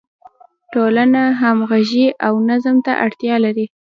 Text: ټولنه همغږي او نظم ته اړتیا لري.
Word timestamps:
ټولنه 0.73 1.21
همغږي 1.41 2.07
او 2.27 2.33
نظم 2.49 2.75
ته 2.85 2.91
اړتیا 3.05 3.35
لري. 3.45 3.65